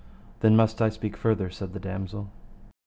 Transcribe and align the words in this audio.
Then 0.39 0.55
must 0.55 0.81
I 0.81 0.89
speak 0.89 1.15
further, 1.15 1.51
said 1.51 1.73
the 1.73 1.79
damosel. 1.79 2.31